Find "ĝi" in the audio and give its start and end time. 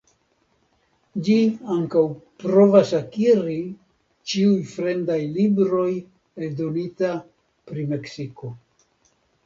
1.27-1.35